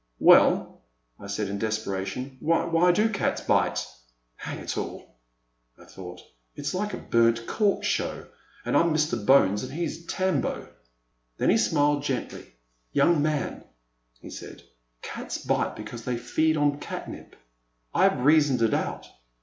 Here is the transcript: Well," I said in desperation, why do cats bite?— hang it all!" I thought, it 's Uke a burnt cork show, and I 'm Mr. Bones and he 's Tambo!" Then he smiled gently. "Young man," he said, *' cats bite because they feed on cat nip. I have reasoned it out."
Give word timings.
Well," 0.17 0.81
I 1.19 1.27
said 1.27 1.47
in 1.47 1.59
desperation, 1.59 2.37
why 2.39 2.91
do 2.91 3.07
cats 3.07 3.39
bite?— 3.41 3.85
hang 4.35 4.57
it 4.57 4.75
all!" 4.75 5.19
I 5.77 5.85
thought, 5.85 6.23
it 6.55 6.65
's 6.65 6.73
Uke 6.73 6.95
a 6.95 6.97
burnt 6.97 7.45
cork 7.45 7.83
show, 7.83 8.25
and 8.65 8.75
I 8.75 8.79
'm 8.81 8.95
Mr. 8.95 9.23
Bones 9.23 9.61
and 9.61 9.71
he 9.73 9.87
's 9.87 10.03
Tambo!" 10.07 10.67
Then 11.37 11.51
he 11.51 11.57
smiled 11.59 12.01
gently. 12.01 12.51
"Young 12.91 13.21
man," 13.21 13.63
he 14.19 14.31
said, 14.31 14.63
*' 14.85 15.01
cats 15.03 15.37
bite 15.37 15.75
because 15.75 16.03
they 16.03 16.17
feed 16.17 16.57
on 16.57 16.79
cat 16.79 17.07
nip. 17.07 17.35
I 17.93 18.05
have 18.05 18.25
reasoned 18.25 18.63
it 18.63 18.73
out." 18.73 19.07